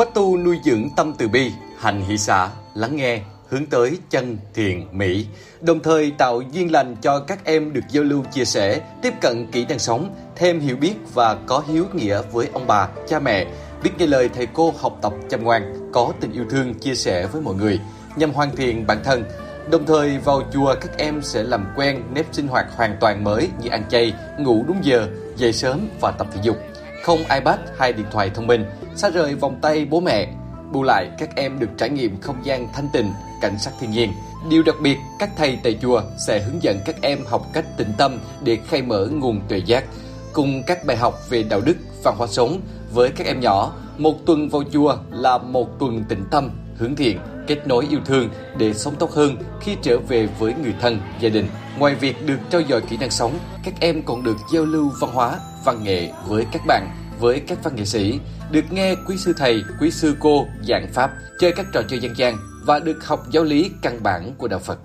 Khóa 0.00 0.06
tu 0.14 0.36
nuôi 0.36 0.58
dưỡng 0.64 0.90
tâm 0.96 1.14
từ 1.18 1.28
bi, 1.28 1.52
hành 1.78 2.02
hỷ 2.08 2.18
xã, 2.18 2.48
lắng 2.74 2.96
nghe, 2.96 3.20
hướng 3.48 3.66
tới 3.66 3.98
chân 4.10 4.38
thiện 4.54 4.86
mỹ, 4.92 5.26
đồng 5.60 5.80
thời 5.80 6.10
tạo 6.10 6.40
duyên 6.40 6.72
lành 6.72 6.96
cho 7.02 7.20
các 7.20 7.44
em 7.44 7.72
được 7.72 7.80
giao 7.90 8.04
lưu 8.04 8.24
chia 8.32 8.44
sẻ, 8.44 8.80
tiếp 9.02 9.14
cận 9.20 9.46
kỹ 9.52 9.66
năng 9.68 9.78
sống, 9.78 10.14
thêm 10.36 10.60
hiểu 10.60 10.76
biết 10.76 10.94
và 11.14 11.34
có 11.34 11.62
hiếu 11.68 11.84
nghĩa 11.92 12.22
với 12.32 12.48
ông 12.52 12.66
bà, 12.66 12.88
cha 13.08 13.18
mẹ, 13.18 13.46
biết 13.82 13.90
nghe 13.98 14.06
lời 14.06 14.30
thầy 14.34 14.46
cô 14.46 14.74
học 14.78 14.98
tập 15.02 15.12
chăm 15.30 15.44
ngoan, 15.44 15.90
có 15.92 16.12
tình 16.20 16.32
yêu 16.32 16.44
thương 16.50 16.74
chia 16.74 16.94
sẻ 16.94 17.26
với 17.26 17.42
mọi 17.42 17.54
người, 17.54 17.80
nhằm 18.16 18.32
hoàn 18.32 18.56
thiện 18.56 18.86
bản 18.86 18.98
thân. 19.04 19.24
Đồng 19.70 19.86
thời 19.86 20.18
vào 20.18 20.42
chùa 20.52 20.74
các 20.80 20.98
em 20.98 21.22
sẽ 21.22 21.42
làm 21.42 21.66
quen 21.76 22.02
nếp 22.14 22.26
sinh 22.32 22.48
hoạt 22.48 22.66
hoàn 22.76 22.96
toàn 23.00 23.24
mới 23.24 23.48
như 23.62 23.68
ăn 23.70 23.82
chay, 23.90 24.14
ngủ 24.38 24.64
đúng 24.68 24.84
giờ, 24.84 25.08
dậy 25.36 25.52
sớm 25.52 25.88
và 26.00 26.10
tập 26.10 26.26
thể 26.32 26.40
dục. 26.42 26.56
Không 27.02 27.18
iPad 27.18 27.58
hay 27.78 27.92
điện 27.92 28.06
thoại 28.12 28.30
thông 28.34 28.46
minh, 28.46 28.64
xa 28.96 29.10
rời 29.10 29.34
vòng 29.34 29.58
tay 29.62 29.84
bố 29.84 30.00
mẹ. 30.00 30.28
Bù 30.72 30.82
lại, 30.82 31.10
các 31.18 31.36
em 31.36 31.58
được 31.58 31.70
trải 31.78 31.90
nghiệm 31.90 32.20
không 32.20 32.36
gian 32.44 32.68
thanh 32.72 32.88
tịnh, 32.92 33.12
cảnh 33.40 33.58
sắc 33.58 33.72
thiên 33.80 33.90
nhiên. 33.90 34.12
Điều 34.50 34.62
đặc 34.62 34.74
biệt, 34.82 34.96
các 35.18 35.30
thầy 35.36 35.58
tại 35.62 35.78
chùa 35.82 36.02
sẽ 36.26 36.40
hướng 36.40 36.62
dẫn 36.62 36.80
các 36.86 36.96
em 37.02 37.18
học 37.26 37.46
cách 37.52 37.64
tĩnh 37.76 37.92
tâm 37.98 38.18
để 38.44 38.58
khai 38.68 38.82
mở 38.82 39.06
nguồn 39.06 39.40
tuệ 39.48 39.58
giác, 39.58 39.84
cùng 40.32 40.62
các 40.66 40.84
bài 40.84 40.96
học 40.96 41.30
về 41.30 41.42
đạo 41.42 41.60
đức, 41.60 41.76
văn 42.04 42.14
hóa 42.18 42.26
sống 42.26 42.60
với 42.92 43.10
các 43.10 43.26
em 43.26 43.40
nhỏ. 43.40 43.72
Một 43.98 44.26
tuần 44.26 44.48
vào 44.48 44.62
chùa 44.72 44.96
là 45.10 45.38
một 45.38 45.78
tuần 45.78 46.04
tĩnh 46.08 46.24
tâm, 46.30 46.50
hướng 46.76 46.96
thiện, 46.96 47.18
kết 47.46 47.66
nối 47.66 47.86
yêu 47.90 48.00
thương 48.04 48.28
để 48.58 48.74
sống 48.74 48.94
tốt 48.98 49.10
hơn 49.10 49.36
khi 49.60 49.76
trở 49.82 49.98
về 49.98 50.28
với 50.38 50.54
người 50.62 50.74
thân, 50.80 51.00
gia 51.20 51.28
đình. 51.28 51.46
Ngoài 51.78 51.94
việc 51.94 52.26
được 52.26 52.38
trao 52.50 52.62
dồi 52.68 52.80
kỹ 52.80 52.96
năng 52.96 53.10
sống, 53.10 53.38
các 53.64 53.74
em 53.80 54.02
còn 54.02 54.24
được 54.24 54.36
giao 54.52 54.64
lưu 54.64 54.90
văn 55.00 55.10
hóa, 55.12 55.38
văn 55.64 55.84
nghệ 55.84 56.12
với 56.26 56.46
các 56.52 56.62
bạn, 56.66 56.88
với 57.20 57.40
các 57.40 57.58
văn 57.64 57.76
nghệ 57.76 57.84
sĩ, 57.84 58.18
được 58.50 58.64
nghe 58.70 58.94
quý 59.06 59.16
sư 59.16 59.34
thầy, 59.38 59.62
quý 59.80 59.90
sư 59.90 60.16
cô 60.20 60.46
giảng 60.68 60.92
pháp, 60.92 61.10
chơi 61.40 61.52
các 61.52 61.66
trò 61.72 61.82
chơi 61.88 62.00
dân 62.00 62.12
gian 62.16 62.36
và 62.66 62.78
được 62.78 63.06
học 63.06 63.20
giáo 63.30 63.44
lý 63.44 63.70
căn 63.82 64.02
bản 64.02 64.34
của 64.38 64.48
đạo 64.48 64.60
Phật. 64.60 64.78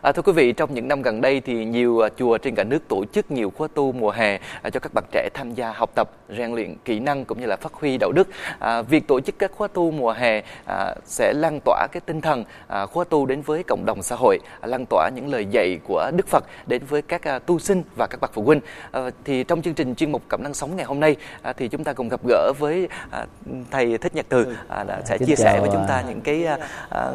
À, 0.00 0.12
thưa 0.12 0.22
quý 0.22 0.32
vị, 0.32 0.52
trong 0.52 0.74
những 0.74 0.88
năm 0.88 1.02
gần 1.02 1.20
đây 1.20 1.40
thì 1.40 1.64
nhiều 1.64 2.00
à, 2.00 2.08
chùa 2.16 2.38
trên 2.38 2.54
cả 2.54 2.64
nước 2.64 2.88
tổ 2.88 3.04
chức 3.04 3.30
nhiều 3.30 3.52
khóa 3.56 3.68
tu 3.74 3.92
mùa 3.92 4.10
hè 4.10 4.38
à, 4.62 4.70
cho 4.70 4.80
các 4.80 4.94
bạn 4.94 5.04
trẻ 5.12 5.28
tham 5.34 5.54
gia 5.54 5.72
học 5.72 5.90
tập, 5.94 6.10
rèn 6.38 6.54
luyện 6.54 6.74
kỹ 6.84 7.00
năng 7.00 7.24
cũng 7.24 7.40
như 7.40 7.46
là 7.46 7.56
phát 7.56 7.72
huy 7.72 7.98
đạo 7.98 8.12
đức. 8.12 8.28
À, 8.58 8.82
việc 8.82 9.08
tổ 9.08 9.20
chức 9.20 9.38
các 9.38 9.52
khóa 9.52 9.68
tu 9.68 9.90
mùa 9.90 10.12
hè 10.12 10.42
à, 10.66 10.94
sẽ 11.04 11.32
lan 11.36 11.60
tỏa 11.64 11.86
cái 11.92 12.00
tinh 12.06 12.20
thần 12.20 12.44
à, 12.68 12.86
khóa 12.86 13.04
tu 13.04 13.26
đến 13.26 13.42
với 13.42 13.62
cộng 13.62 13.84
đồng 13.86 14.02
xã 14.02 14.16
hội, 14.16 14.38
à, 14.60 14.66
lan 14.66 14.84
tỏa 14.90 15.10
những 15.14 15.28
lời 15.28 15.46
dạy 15.50 15.78
của 15.84 16.10
Đức 16.16 16.28
Phật 16.28 16.44
đến 16.66 16.82
với 16.88 17.02
các 17.02 17.28
à, 17.28 17.38
tu 17.38 17.58
sinh 17.58 17.82
và 17.96 18.06
các 18.06 18.20
bậc 18.20 18.32
phụ 18.34 18.42
huynh. 18.42 18.60
À, 18.92 19.10
thì 19.24 19.44
trong 19.44 19.62
chương 19.62 19.74
trình 19.74 19.94
chuyên 19.94 20.12
mục 20.12 20.22
Cảm 20.28 20.42
năng 20.42 20.54
sống 20.54 20.76
ngày 20.76 20.86
hôm 20.86 21.00
nay 21.00 21.16
à, 21.42 21.52
thì 21.52 21.68
chúng 21.68 21.84
ta 21.84 21.92
cùng 21.92 22.08
gặp 22.08 22.20
gỡ 22.28 22.52
với 22.58 22.88
à, 23.10 23.26
thầy 23.70 23.98
Thích 23.98 24.14
Nhật 24.14 24.26
Từ 24.28 24.56
à, 24.68 24.84
đã, 24.84 25.00
sẽ 25.04 25.18
Kính 25.18 25.28
chia 25.28 25.36
sẻ 25.36 25.60
với 25.60 25.70
chúng 25.72 25.84
ta 25.88 25.94
à, 25.94 26.04
những 26.08 26.20
cái 26.20 26.46
à, 26.46 26.58
à, 26.90 27.12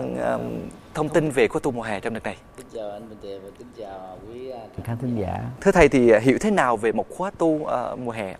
thông 0.93 1.09
tin 1.09 1.31
về 1.31 1.47
khóa 1.47 1.59
tu 1.63 1.71
mùa 1.71 1.81
hè 1.81 1.99
trong 1.99 2.13
đợt 2.13 2.23
này. 2.23 2.35
Kính 2.57 2.67
chào 2.73 2.91
anh 2.91 3.09
Bình 3.09 3.17
Tiệp 3.21 3.41
và 3.43 3.49
kính 3.57 3.67
chào 3.77 4.17
quý 4.27 4.49
à, 4.49 4.59
khán 4.83 4.97
thính 4.97 5.15
giả. 5.15 5.43
Thưa 5.61 5.71
thầy 5.71 5.89
thì 5.89 6.09
à, 6.09 6.19
hiểu 6.19 6.37
thế 6.41 6.51
nào 6.51 6.77
về 6.77 6.91
một 6.91 7.05
khóa 7.09 7.31
tu 7.37 7.65
à, 7.65 7.95
mùa 7.95 8.11
hè? 8.11 8.35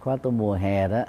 khóa 0.00 0.16
tu 0.16 0.30
mùa 0.30 0.54
hè 0.54 0.88
đó 0.88 1.02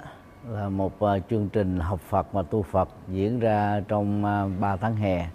là 0.48 0.68
một 0.68 1.00
ờ, 1.00 1.20
chương 1.30 1.48
trình 1.52 1.78
học 1.78 2.00
Phật 2.08 2.32
và 2.32 2.42
tu 2.42 2.62
Phật 2.62 2.88
diễn 3.08 3.40
ra 3.40 3.80
trong 3.88 4.24
ờ, 4.24 4.48
3 4.60 4.76
tháng 4.76 4.96
hè. 4.96 5.26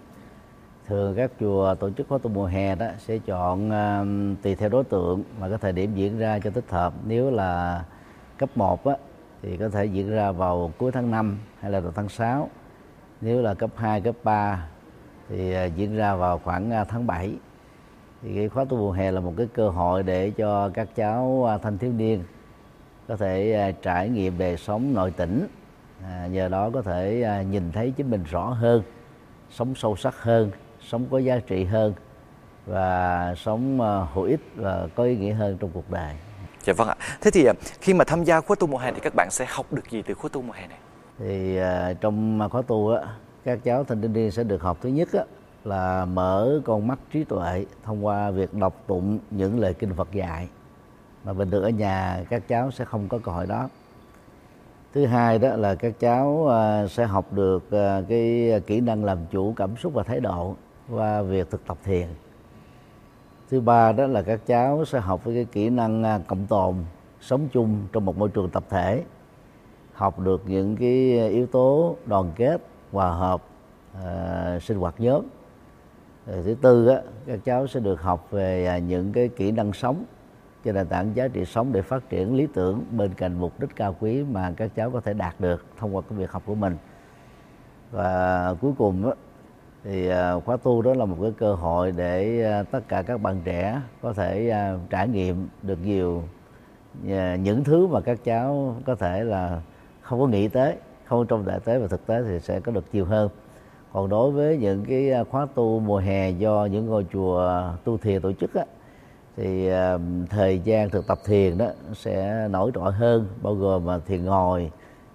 Thường 0.86 1.14
các 1.16 1.30
chùa 1.40 1.74
tổ 1.74 1.90
chức 1.90 2.08
khóa 2.08 2.18
tu 2.18 2.30
mùa 2.30 2.46
hè 2.46 2.74
đó 2.74 2.86
sẽ 2.98 3.18
chọn 3.18 3.70
ờ, 3.70 4.04
tùy 4.42 4.54
theo 4.54 4.68
đối 4.68 4.84
tượng 4.84 5.22
và 5.38 5.48
cái 5.48 5.58
thời 5.58 5.72
điểm 5.72 5.94
diễn 5.94 6.18
ra 6.18 6.38
cho 6.38 6.50
thích 6.50 6.70
hợp. 6.70 6.94
Nếu 7.06 7.30
là 7.30 7.84
cấp 8.38 8.48
1 8.54 8.84
á, 8.86 8.96
thì 9.42 9.56
có 9.56 9.68
thể 9.68 9.84
diễn 9.84 10.10
ra 10.10 10.32
vào 10.32 10.72
cuối 10.78 10.92
tháng 10.92 11.10
5 11.10 11.38
hay 11.60 11.70
là 11.70 11.80
đầu 11.80 11.92
tháng 11.94 12.08
6 12.08 12.48
nếu 13.20 13.42
là 13.42 13.54
cấp 13.54 13.70
2, 13.76 14.00
cấp 14.00 14.14
3 14.24 14.68
thì 15.28 15.52
ờ, 15.52 15.64
diễn 15.64 15.96
ra 15.96 16.14
vào 16.14 16.38
khoảng 16.38 16.70
ờ, 16.70 16.84
tháng 16.84 17.06
7 17.06 17.32
thì 18.22 18.34
cái 18.34 18.48
khóa 18.48 18.64
tu 18.64 18.76
mùa 18.76 18.92
hè 18.92 19.10
là 19.10 19.20
một 19.20 19.34
cái 19.36 19.46
cơ 19.54 19.68
hội 19.68 20.02
để 20.02 20.30
cho 20.30 20.68
các 20.74 20.88
cháu 20.94 21.44
ờ, 21.46 21.58
thanh 21.58 21.78
thiếu 21.78 21.92
niên 21.92 22.24
có 23.08 23.16
thể 23.16 23.52
à, 23.52 23.70
trải 23.82 24.08
nghiệm 24.08 24.38
đời 24.38 24.56
sống 24.56 24.94
nội 24.94 25.10
tỉnh 25.10 25.46
à, 26.04 26.26
nhờ 26.26 26.48
đó 26.48 26.70
có 26.74 26.82
thể 26.82 27.22
à, 27.22 27.42
nhìn 27.42 27.72
thấy 27.72 27.92
chính 27.96 28.10
mình 28.10 28.24
rõ 28.30 28.44
hơn 28.44 28.82
sống 29.50 29.74
sâu 29.74 29.96
sắc 29.96 30.22
hơn 30.22 30.50
sống 30.80 31.06
có 31.10 31.18
giá 31.18 31.38
trị 31.38 31.64
hơn 31.64 31.92
và 32.66 33.34
sống 33.36 33.80
à, 33.80 34.06
hữu 34.14 34.24
ích 34.24 34.40
và 34.56 34.86
có 34.94 35.04
ý 35.04 35.16
nghĩa 35.16 35.32
hơn 35.32 35.56
trong 35.60 35.70
cuộc 35.74 35.90
đời 35.90 36.14
Dạ 36.62 36.72
vâng 36.76 36.88
ạ. 36.88 36.96
Thế 37.20 37.30
thì 37.30 37.44
à, 37.44 37.52
khi 37.80 37.94
mà 37.94 38.04
tham 38.04 38.24
gia 38.24 38.40
khóa 38.40 38.56
tu 38.60 38.66
mùa 38.66 38.78
hè 38.78 38.92
thì 38.92 39.00
các 39.00 39.12
bạn 39.16 39.28
sẽ 39.30 39.46
học 39.48 39.72
được 39.72 39.90
gì 39.90 40.02
từ 40.02 40.14
khóa 40.14 40.30
tu 40.32 40.42
mùa 40.42 40.52
hè 40.52 40.66
này? 40.66 40.78
thì 41.18 41.56
à, 41.56 41.92
trong 42.00 42.48
khóa 42.50 42.62
tu 42.62 42.90
á 42.94 43.02
các 43.44 43.58
cháu 43.64 43.84
thanh 43.84 44.00
thiếu 44.00 44.10
niên 44.10 44.30
sẽ 44.30 44.44
được 44.44 44.62
học 44.62 44.78
thứ 44.80 44.88
nhất 44.88 45.08
á, 45.12 45.24
là 45.64 46.04
mở 46.04 46.60
con 46.64 46.86
mắt 46.86 46.98
trí 47.12 47.24
tuệ 47.24 47.64
thông 47.82 48.06
qua 48.06 48.30
việc 48.30 48.54
đọc 48.54 48.82
tụng 48.86 49.18
những 49.30 49.60
lời 49.60 49.74
kinh 49.74 49.94
Phật 49.94 50.12
dạy. 50.12 50.48
Mà 51.24 51.32
bình 51.32 51.50
thường 51.50 51.62
ở 51.62 51.68
nhà 51.68 52.24
các 52.30 52.48
cháu 52.48 52.70
sẽ 52.70 52.84
không 52.84 53.08
có 53.08 53.18
cơ 53.24 53.32
hội 53.32 53.46
đó. 53.46 53.68
Thứ 54.92 55.06
hai 55.06 55.38
đó 55.38 55.56
là 55.56 55.74
các 55.74 55.94
cháu 56.00 56.46
ờ, 56.46 56.88
sẽ 56.90 57.04
học 57.04 57.32
được 57.32 57.70
ờ, 57.70 58.04
cái 58.08 58.52
kỹ 58.66 58.80
năng 58.80 59.04
làm 59.04 59.18
chủ 59.30 59.52
cảm 59.56 59.76
xúc 59.76 59.94
và 59.94 60.02
thái 60.02 60.20
độ 60.20 60.54
qua 60.90 61.22
việc 61.22 61.50
thực 61.50 61.66
tập 61.66 61.78
thiền. 61.84 62.06
Thứ 63.50 63.60
ba 63.60 63.92
đó 63.92 64.06
là 64.06 64.22
các 64.22 64.40
cháu 64.46 64.84
sẽ 64.84 65.00
học 65.00 65.24
với 65.24 65.34
cái 65.34 65.44
kỹ 65.44 65.70
năng 65.70 66.02
ờ, 66.02 66.20
cộng 66.26 66.46
tồn 66.46 66.74
sống 67.20 67.48
chung 67.52 67.78
trong 67.92 68.04
một 68.04 68.18
môi 68.18 68.28
trường 68.28 68.50
tập 68.50 68.64
thể. 68.70 69.02
Học 69.92 70.18
được 70.18 70.42
những 70.46 70.76
cái 70.76 71.28
yếu 71.28 71.46
tố 71.46 71.96
đoàn 72.06 72.32
kết 72.36 72.60
hòa 72.92 73.10
hợp 73.10 73.42
à, 74.04 74.58
sinh 74.62 74.78
hoạt 74.78 74.94
nhóm. 74.98 75.24
Rồi 76.26 76.42
thứ 76.44 76.54
tư 76.62 76.86
á, 76.86 77.00
các 77.26 77.40
cháu 77.44 77.66
sẽ 77.66 77.80
được 77.80 78.02
học 78.02 78.26
về 78.30 78.66
à, 78.66 78.78
những 78.78 79.12
cái 79.12 79.28
kỹ 79.28 79.50
năng 79.52 79.72
sống 79.72 80.04
trên 80.64 80.74
nền 80.74 80.86
tảng 80.86 81.16
giá 81.16 81.28
trị 81.28 81.44
sống 81.44 81.72
để 81.72 81.82
phát 81.82 82.08
triển 82.10 82.36
lý 82.36 82.46
tưởng 82.54 82.84
bên 82.90 83.14
cạnh 83.14 83.40
mục 83.40 83.60
đích 83.60 83.76
cao 83.76 83.96
quý 84.00 84.24
mà 84.24 84.52
các 84.56 84.70
cháu 84.74 84.90
có 84.90 85.00
thể 85.00 85.14
đạt 85.14 85.34
được 85.38 85.64
thông 85.78 85.96
qua 85.96 86.02
cái 86.10 86.18
việc 86.18 86.30
học 86.30 86.42
của 86.46 86.54
mình. 86.54 86.76
Và 87.90 88.54
cuối 88.60 88.72
cùng 88.78 89.06
á, 89.06 89.12
thì 89.84 90.08
à, 90.08 90.34
khóa 90.44 90.56
tu 90.56 90.82
đó 90.82 90.94
là 90.94 91.04
một 91.04 91.16
cái 91.22 91.32
cơ 91.38 91.54
hội 91.54 91.92
để 91.92 92.44
à, 92.44 92.62
tất 92.62 92.88
cả 92.88 93.02
các 93.02 93.20
bạn 93.20 93.40
trẻ 93.44 93.80
có 94.02 94.12
thể 94.12 94.48
à, 94.48 94.74
trải 94.90 95.08
nghiệm 95.08 95.48
được 95.62 95.78
nhiều 95.84 96.22
à, 97.08 97.36
những 97.36 97.64
thứ 97.64 97.86
mà 97.86 98.00
các 98.00 98.18
cháu 98.24 98.76
có 98.86 98.94
thể 98.94 99.24
là 99.24 99.60
không 100.00 100.20
có 100.20 100.26
nghĩ 100.26 100.48
tới 100.48 100.76
không 101.08 101.26
trong 101.26 101.46
đại 101.46 101.60
tế 101.60 101.78
và 101.78 101.86
thực 101.86 102.06
tế 102.06 102.22
thì 102.22 102.40
sẽ 102.40 102.60
có 102.60 102.72
được 102.72 102.84
nhiều 102.92 103.04
hơn. 103.04 103.28
Còn 103.92 104.08
đối 104.08 104.30
với 104.30 104.56
những 104.56 104.84
cái 104.84 105.12
à, 105.12 105.24
khóa 105.24 105.46
tu 105.54 105.80
mùa 105.80 105.98
hè 105.98 106.30
do 106.30 106.68
những 106.70 106.86
ngôi 106.86 107.06
chùa 107.12 107.62
tu 107.84 107.98
thiền 107.98 108.22
tổ 108.22 108.32
chức 108.32 108.54
á, 108.54 108.64
thì 109.36 109.68
à, 109.68 109.98
thời 110.30 110.58
gian 110.58 110.90
thực 110.90 111.06
tập 111.06 111.18
thiền 111.24 111.58
đó 111.58 111.66
sẽ 111.94 112.48
nổi 112.50 112.70
trội 112.74 112.92
hơn 112.92 113.26
bao 113.42 113.54
gồm 113.54 113.84
mà 113.84 113.98
thiền 113.98 114.24
ngồi 114.24 114.70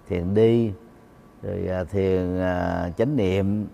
thiền 0.08 0.34
đi 0.34 0.72
rồi 1.42 1.66
à, 1.68 1.84
thiền 1.84 2.38
chánh 2.96 3.16
niệm 3.16 3.66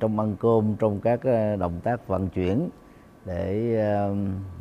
trong 0.00 0.20
ăn 0.20 0.36
cơm 0.40 0.74
trong 0.78 1.00
các 1.00 1.20
động 1.58 1.80
tác 1.84 2.08
vận 2.08 2.28
chuyển 2.28 2.68
để 3.24 3.76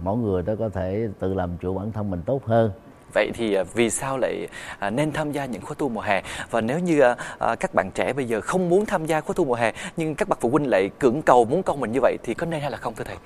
mỗi 0.03 0.17
người 0.17 0.43
đó 0.43 0.53
có 0.59 0.69
thể 0.69 1.09
tự 1.19 1.33
làm 1.33 1.49
chủ 1.61 1.73
bản 1.73 1.91
thân 1.91 2.09
mình 2.09 2.21
tốt 2.25 2.45
hơn. 2.45 2.71
Vậy 3.13 3.31
thì 3.33 3.53
à, 3.53 3.63
vì 3.73 3.89
sao 3.89 4.17
lại 4.17 4.47
à, 4.79 4.89
nên 4.89 5.11
tham 5.11 5.31
gia 5.31 5.45
những 5.45 5.61
khóa 5.61 5.75
tu 5.77 5.89
mùa 5.89 6.01
hè? 6.01 6.21
Và 6.49 6.61
nếu 6.61 6.79
như 6.79 6.99
à, 7.39 7.55
các 7.55 7.73
bạn 7.73 7.91
trẻ 7.91 8.13
bây 8.13 8.25
giờ 8.25 8.41
không 8.41 8.69
muốn 8.69 8.85
tham 8.85 9.05
gia 9.05 9.21
khóa 9.21 9.33
tu 9.37 9.45
mùa 9.45 9.55
hè 9.55 9.73
nhưng 9.97 10.15
các 10.15 10.27
bậc 10.27 10.41
phụ 10.41 10.49
huynh 10.49 10.69
lại 10.69 10.89
cưỡng 10.99 11.21
cầu 11.21 11.45
muốn 11.45 11.63
con 11.63 11.79
mình 11.79 11.91
như 11.91 11.99
vậy 12.01 12.17
thì 12.23 12.33
có 12.33 12.45
nên 12.45 12.61
hay 12.61 12.71
là 12.71 12.77
không 12.77 12.93
thưa 12.95 13.03
thầy? 13.03 13.17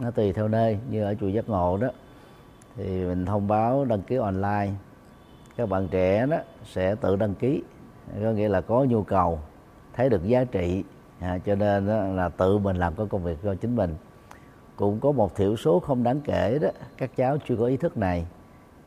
nó 0.00 0.10
tùy 0.10 0.32
theo 0.32 0.48
nơi 0.48 0.78
như 0.90 1.04
ở 1.04 1.14
chùa 1.20 1.28
giác 1.28 1.48
ngộ 1.48 1.76
đó. 1.76 1.88
Thì 2.76 2.84
mình 2.84 3.26
thông 3.26 3.48
báo 3.48 3.84
đăng 3.84 4.02
ký 4.02 4.16
online. 4.16 4.70
Các 5.56 5.68
bạn 5.68 5.88
trẻ 5.88 6.26
đó 6.26 6.36
sẽ 6.64 6.94
tự 6.94 7.16
đăng 7.16 7.34
ký. 7.34 7.62
Có 8.22 8.30
nghĩa 8.30 8.48
là 8.48 8.60
có 8.60 8.84
nhu 8.84 9.02
cầu 9.02 9.38
thấy 9.92 10.08
được 10.08 10.24
giá 10.24 10.44
trị. 10.44 10.84
À, 11.20 11.38
cho 11.46 11.54
nên 11.54 11.86
đó 11.86 12.02
là 12.02 12.28
tự 12.28 12.58
mình 12.58 12.76
làm 12.76 12.94
cái 12.94 13.06
công 13.10 13.24
việc 13.24 13.38
cho 13.44 13.54
chính 13.54 13.76
mình. 13.76 13.96
Cũng 14.76 15.00
có 15.00 15.12
một 15.12 15.36
thiểu 15.36 15.56
số 15.56 15.80
không 15.80 16.02
đáng 16.02 16.20
kể 16.20 16.58
đó 16.62 16.68
các 16.96 17.10
cháu 17.16 17.38
chưa 17.48 17.56
có 17.56 17.66
ý 17.66 17.76
thức 17.76 17.96
này 17.96 18.26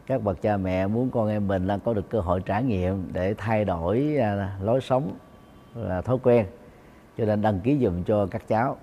các 0.07 0.23
bậc 0.23 0.41
cha 0.41 0.57
mẹ 0.57 0.87
muốn 0.87 1.09
con 1.09 1.29
em 1.29 1.47
mình 1.47 1.67
là 1.67 1.77
có 1.77 1.93
được 1.93 2.09
cơ 2.09 2.19
hội 2.19 2.41
trải 2.45 2.63
nghiệm 2.63 3.09
để 3.13 3.33
thay 3.37 3.65
đổi 3.65 4.17
à, 4.21 4.57
lối 4.61 4.81
sống 4.81 5.11
là 5.75 6.01
thói 6.01 6.17
quen. 6.23 6.45
Cho 7.17 7.25
nên 7.25 7.41
đăng 7.41 7.59
ký 7.59 7.77
dùm 7.81 8.03
cho 8.03 8.25
các 8.25 8.47
cháu. 8.47 8.77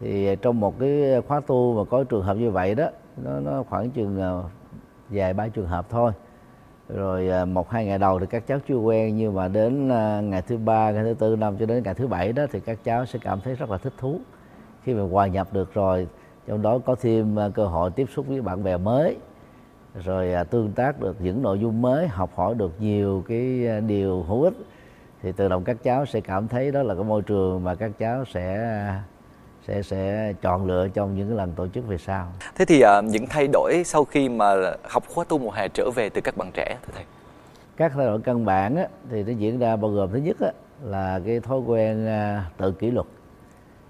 Thì 0.00 0.36
trong 0.36 0.60
một 0.60 0.78
cái 0.80 1.22
khóa 1.28 1.40
tu 1.46 1.74
mà 1.74 1.90
có 1.90 2.04
trường 2.04 2.22
hợp 2.22 2.34
như 2.34 2.50
vậy 2.50 2.74
đó 2.74 2.88
nó, 3.16 3.40
nó 3.40 3.62
khoảng 3.62 3.90
chừng 3.90 4.20
à, 4.20 4.30
vài 5.08 5.34
ba 5.34 5.48
trường 5.48 5.66
hợp 5.66 5.86
thôi. 5.90 6.12
Rồi 6.88 7.28
à, 7.28 7.44
một 7.44 7.70
hai 7.70 7.86
ngày 7.86 7.98
đầu 7.98 8.20
thì 8.20 8.26
các 8.26 8.46
cháu 8.46 8.58
chưa 8.68 8.76
quen 8.76 9.16
nhưng 9.16 9.34
mà 9.34 9.48
đến 9.48 9.88
ngày 10.30 10.42
thứ 10.42 10.56
ba 10.56 10.90
ngày 10.90 11.04
thứ 11.04 11.14
tư 11.14 11.36
năm 11.36 11.56
cho 11.56 11.66
đến 11.66 11.82
ngày 11.82 11.94
thứ 11.94 12.06
bảy 12.06 12.32
đó 12.32 12.46
thì 12.52 12.60
các 12.60 12.78
cháu 12.84 13.06
sẽ 13.06 13.18
cảm 13.22 13.40
thấy 13.40 13.54
rất 13.54 13.70
là 13.70 13.78
thích 13.78 13.94
thú. 13.98 14.20
Khi 14.84 14.94
mà 14.94 15.02
hòa 15.10 15.26
nhập 15.26 15.48
được 15.52 15.74
rồi 15.74 16.08
trong 16.46 16.62
đó 16.62 16.78
có 16.78 16.94
thêm 17.00 17.36
cơ 17.54 17.66
hội 17.66 17.90
tiếp 17.90 18.06
xúc 18.14 18.26
với 18.28 18.42
bạn 18.42 18.64
bè 18.64 18.76
mới 18.76 19.16
rồi 20.04 20.32
à, 20.32 20.44
tương 20.44 20.72
tác 20.72 21.00
được 21.00 21.16
những 21.20 21.42
nội 21.42 21.58
dung 21.58 21.82
mới 21.82 22.08
học 22.08 22.30
hỏi 22.34 22.54
được 22.54 22.72
nhiều 22.80 23.24
cái 23.28 23.68
à, 23.68 23.80
điều 23.80 24.22
hữu 24.22 24.42
ích 24.42 24.54
thì 25.22 25.32
tự 25.32 25.48
động 25.48 25.64
các 25.64 25.76
cháu 25.82 26.06
sẽ 26.06 26.20
cảm 26.20 26.48
thấy 26.48 26.72
đó 26.72 26.82
là 26.82 26.94
cái 26.94 27.04
môi 27.04 27.22
trường 27.22 27.64
mà 27.64 27.74
các 27.74 27.90
cháu 27.98 28.24
sẽ 28.24 28.66
sẽ 29.66 29.82
sẽ 29.82 30.32
chọn 30.42 30.66
lựa 30.66 30.88
trong 30.88 31.14
những 31.14 31.36
lần 31.36 31.52
tổ 31.52 31.68
chức 31.68 31.86
về 31.86 31.98
sau. 31.98 32.32
Thế 32.54 32.64
thì 32.64 32.82
uh, 32.84 33.04
những 33.04 33.26
thay 33.26 33.48
đổi 33.52 33.82
sau 33.84 34.04
khi 34.04 34.28
mà 34.28 34.54
học 34.82 35.04
khóa 35.14 35.24
tu 35.28 35.38
mùa 35.38 35.50
hè 35.50 35.68
trở 35.68 35.90
về 35.90 36.08
từ 36.08 36.20
các 36.20 36.36
bạn 36.36 36.50
trẻ 36.54 36.76
thưa 36.86 36.92
thầy? 36.94 37.04
Các 37.76 37.92
thay 37.94 38.06
đổi 38.06 38.20
căn 38.20 38.44
bản 38.44 38.76
á, 38.76 38.88
thì 39.10 39.22
nó 39.22 39.32
diễn 39.32 39.58
ra 39.58 39.76
bao 39.76 39.90
gồm 39.90 40.10
thứ 40.12 40.18
nhất 40.18 40.36
á, 40.40 40.52
là 40.84 41.20
cái 41.26 41.40
thói 41.40 41.58
quen 41.58 42.06
uh, 42.06 42.56
tự 42.56 42.72
kỷ 42.72 42.90
luật 42.90 43.06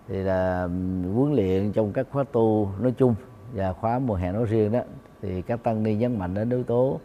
thì 0.09 0.17
là 0.17 0.69
huấn 1.15 1.35
luyện 1.35 1.73
trong 1.73 1.93
các 1.93 2.07
khóa 2.13 2.25
tu 2.33 2.69
nói 2.81 2.93
chung 2.99 3.15
và 3.53 3.73
khóa 3.73 3.99
mùa 3.99 4.15
hè 4.15 4.33
nói 4.33 4.45
riêng 4.45 4.73
đó 4.73 4.81
thì 5.23 5.43
các 5.43 5.63
tăng 5.63 5.83
ni 5.83 5.95
nhấn 5.95 6.19
mạnh 6.19 6.35
đến 6.35 6.51
yếu 6.51 6.63
tố 6.63 7.01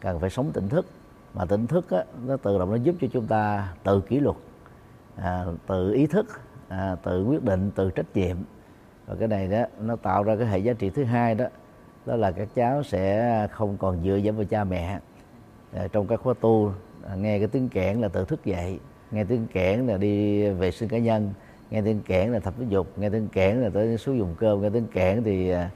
cần 0.00 0.20
phải 0.20 0.30
sống 0.30 0.50
tỉnh 0.52 0.68
thức. 0.68 0.86
Mà 1.34 1.44
tỉnh 1.44 1.66
thức 1.66 1.90
á, 1.90 2.04
nó 2.26 2.36
tự 2.36 2.58
động 2.58 2.70
nó 2.70 2.76
giúp 2.76 2.94
cho 3.00 3.08
chúng 3.12 3.26
ta 3.26 3.72
tự 3.84 4.00
kỷ 4.00 4.20
luật 4.20 4.36
à, 5.16 5.44
tự 5.66 5.92
ý 5.92 6.06
thức 6.06 6.26
à, 6.68 6.96
tự 7.02 7.24
quyết 7.24 7.44
định 7.44 7.70
tự 7.74 7.90
trách 7.90 8.06
nhiệm. 8.14 8.36
Và 9.06 9.14
cái 9.14 9.28
này 9.28 9.48
đó 9.48 9.64
nó 9.80 9.96
tạo 9.96 10.22
ra 10.22 10.36
cái 10.36 10.46
hệ 10.46 10.58
giá 10.58 10.72
trị 10.72 10.90
thứ 10.90 11.04
hai 11.04 11.34
đó 11.34 11.46
đó 12.06 12.16
là 12.16 12.30
các 12.30 12.48
cháu 12.54 12.82
sẽ 12.82 13.48
không 13.50 13.76
còn 13.76 14.02
dựa 14.04 14.16
dẫm 14.16 14.36
vào 14.36 14.44
cha 14.44 14.64
mẹ. 14.64 14.98
À, 15.72 15.88
trong 15.92 16.06
các 16.06 16.20
khóa 16.20 16.34
tu 16.40 16.72
à, 17.08 17.14
nghe 17.14 17.38
cái 17.38 17.48
tiếng 17.48 17.68
kẽn 17.68 18.00
là 18.00 18.08
tự 18.08 18.24
thức 18.24 18.44
dậy 18.44 18.78
nghe 19.10 19.24
tiếng 19.24 19.46
kẽn 19.46 19.86
là 19.86 19.96
đi 19.96 20.48
vệ 20.50 20.70
sinh 20.70 20.88
cá 20.88 20.98
nhân 20.98 21.32
nghe 21.70 21.82
tiếng 21.82 22.00
kẽn 22.00 22.32
là 22.32 22.38
tập 22.38 22.54
thể 22.58 22.66
dục 22.68 22.98
nghe 22.98 23.10
tiếng 23.10 23.28
kẽn 23.28 23.56
là 23.62 23.70
tới 23.70 23.98
xuống 23.98 24.18
dùng 24.18 24.34
cơm 24.38 24.62
nghe 24.62 24.70
tiếng 24.70 24.86
kẽn 24.86 25.22
thì 25.24 25.50
à, 25.50 25.70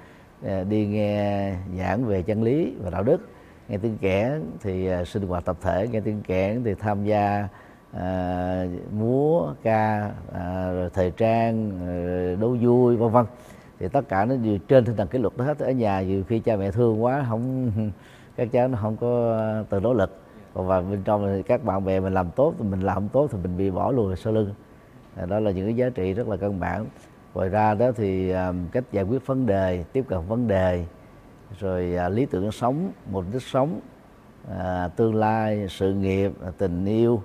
Ờ, 0.44 0.64
đi 0.64 0.86
nghe 0.86 1.54
giảng 1.78 2.04
về 2.04 2.22
chân 2.22 2.42
lý 2.42 2.74
và 2.82 2.90
đạo 2.90 3.02
đức. 3.02 3.28
Nghe 3.68 3.78
tiếng 3.78 3.98
kẽn 3.98 4.42
thì 4.60 4.86
ờ, 4.86 5.04
sinh 5.04 5.26
hoạt 5.26 5.44
tập 5.44 5.56
thể 5.60 5.88
nghe 5.88 6.00
tiếng 6.00 6.22
kẽn 6.22 6.64
thì 6.64 6.74
tham 6.74 7.04
gia 7.04 7.48
à, 7.92 8.66
múa 8.92 9.54
ca 9.62 10.10
à, 10.32 10.70
rồi 10.72 10.90
thời 10.94 11.10
trang 11.10 11.70
rồi 11.86 12.36
đấu 12.36 12.56
vui 12.60 12.96
vân 12.96 13.10
vân. 13.10 13.24
Thì 13.78 13.88
tất 13.88 14.08
cả 14.08 14.24
nó 14.24 14.36
đều 14.36 14.58
trên 14.68 14.84
tinh 14.84 14.96
thần 14.96 15.08
kỷ 15.08 15.18
luật 15.18 15.36
đó 15.36 15.44
hết. 15.44 15.58
Ở 15.58 15.70
nhà 15.70 16.02
nhiều 16.02 16.22
khi 16.28 16.38
cha 16.38 16.56
mẹ 16.56 16.70
thương 16.70 17.02
quá 17.02 17.26
không 17.28 17.72
các 18.36 18.48
cháu 18.52 18.68
nó 18.68 18.78
không 18.82 18.96
có 18.96 19.38
từ 19.70 19.80
nỗ 19.80 19.94
lực. 19.94 20.20
Còn 20.54 20.66
vào 20.66 20.82
bên 20.82 21.02
trong 21.04 21.26
thì 21.26 21.42
các 21.42 21.64
bạn 21.64 21.84
bè 21.84 22.00
mình 22.00 22.14
làm 22.14 22.30
tốt 22.30 22.54
thì 22.58 22.64
mình 22.64 22.80
làm 22.80 22.94
không 22.94 23.08
tốt 23.08 23.28
thì 23.32 23.38
mình 23.42 23.56
bị 23.56 23.70
bỏ 23.70 23.92
lùi 23.92 24.16
sau 24.16 24.32
lưng. 24.32 24.54
Đó 25.28 25.40
là 25.40 25.50
những 25.50 25.66
cái 25.66 25.76
giá 25.76 25.88
trị 25.88 26.12
rất 26.12 26.28
là 26.28 26.36
căn 26.36 26.60
bản 26.60 26.86
ngoài 27.34 27.48
ra 27.48 27.74
đó 27.74 27.92
thì 27.96 28.30
à, 28.30 28.52
cách 28.72 28.84
giải 28.92 29.04
quyết 29.04 29.26
vấn 29.26 29.46
đề 29.46 29.84
tiếp 29.92 30.04
cận 30.08 30.20
vấn 30.28 30.48
đề 30.48 30.84
rồi 31.58 31.96
à, 31.96 32.08
lý 32.08 32.26
tưởng 32.26 32.52
sống 32.52 32.92
mục 33.10 33.24
đích 33.32 33.42
sống 33.42 33.80
à, 34.58 34.88
tương 34.88 35.14
lai 35.14 35.66
sự 35.68 35.94
nghiệp 35.94 36.32
à, 36.44 36.50
tình 36.58 36.84
yêu 36.84 37.22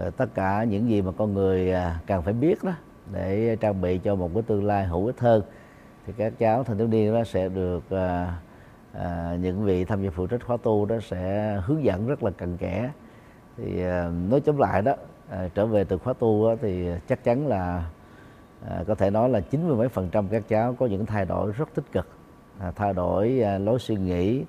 à, 0.00 0.10
tất 0.16 0.34
cả 0.34 0.64
những 0.64 0.88
gì 0.88 1.02
mà 1.02 1.12
con 1.12 1.34
người 1.34 1.72
à, 1.72 2.00
cần 2.06 2.22
phải 2.22 2.32
biết 2.32 2.64
đó 2.64 2.72
để 3.12 3.56
trang 3.60 3.80
bị 3.80 3.98
cho 3.98 4.14
một 4.14 4.30
cái 4.34 4.42
tương 4.42 4.64
lai 4.64 4.86
hữu 4.86 5.06
ích 5.06 5.20
hơn 5.20 5.42
thì 6.06 6.12
các 6.16 6.32
cháu 6.38 6.64
thanh 6.64 6.78
thiếu 6.78 6.86
niên 6.86 7.14
đó 7.14 7.24
sẽ 7.24 7.48
được 7.48 7.90
à, 7.90 8.36
à, 8.92 9.36
những 9.40 9.64
vị 9.64 9.84
tham 9.84 10.02
gia 10.02 10.10
phụ 10.10 10.26
trách 10.26 10.46
khóa 10.46 10.56
tu 10.62 10.86
đó 10.86 10.96
sẽ 11.02 11.54
hướng 11.64 11.84
dẫn 11.84 12.06
rất 12.06 12.22
là 12.22 12.30
cặn 12.30 12.56
kẽ. 12.56 12.90
Thì 13.56 13.82
à, 13.82 14.10
nói 14.28 14.40
chấm 14.40 14.56
lại 14.56 14.82
đó 14.82 14.94
à, 15.30 15.48
trở 15.54 15.66
về 15.66 15.84
từ 15.84 15.98
khóa 15.98 16.12
tu 16.12 16.48
đó, 16.48 16.56
thì 16.62 16.88
chắc 17.08 17.24
chắn 17.24 17.46
là 17.46 17.90
à, 18.68 18.84
có 18.86 18.94
thể 18.94 19.10
nói 19.10 19.28
là 19.28 19.40
chín 19.40 19.68
mươi 19.68 19.76
mấy 19.76 19.88
phần 19.88 20.08
trăm 20.12 20.28
các 20.28 20.42
cháu 20.48 20.76
có 20.78 20.86
những 20.86 21.06
thay 21.06 21.24
đổi 21.24 21.52
rất 21.52 21.68
tích 21.74 21.92
cực 21.92 22.06
à, 22.58 22.72
thay 22.76 22.92
đổi 22.92 23.40
à, 23.44 23.58
lối 23.58 23.78
suy 23.78 23.96
nghĩ 23.96 24.44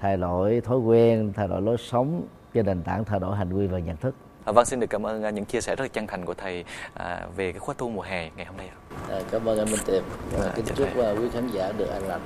thay 0.00 0.16
đổi 0.16 0.60
thói 0.60 0.78
quen 0.78 1.32
thay 1.36 1.48
đổi 1.48 1.62
lối 1.62 1.76
sống 1.76 2.22
trên 2.54 2.66
nền 2.66 2.82
tảng 2.82 3.04
thay 3.04 3.20
đổi 3.20 3.36
hành 3.36 3.56
vi 3.56 3.66
và 3.66 3.78
nhận 3.78 3.96
thức 3.96 4.14
À, 4.44 4.52
vâng, 4.52 4.64
xin 4.64 4.80
được 4.80 4.86
cảm 4.90 5.06
ơn 5.06 5.34
những 5.34 5.44
chia 5.44 5.60
sẻ 5.60 5.76
rất 5.76 5.84
là 5.84 5.88
chân 5.88 6.06
thành 6.06 6.24
của 6.24 6.34
thầy 6.34 6.64
à, 6.94 7.26
về 7.36 7.52
cái 7.52 7.58
khóa 7.58 7.74
tu 7.78 7.88
mùa 7.88 8.02
hè 8.02 8.30
ngày 8.36 8.46
hôm 8.46 8.56
nay. 8.56 8.68
À, 9.08 9.20
cảm 9.30 9.48
ơn 9.48 9.58
anh 9.58 9.70
Minh 9.70 9.80
Tiệp 9.86 10.02
và 10.32 10.44
à, 10.44 10.52
kính 10.56 10.64
chúc 10.64 10.88
thầy. 10.94 11.16
quý 11.16 11.28
khán 11.32 11.48
giả 11.48 11.72
được 11.78 11.88
an 11.88 12.08
lành. 12.08 12.20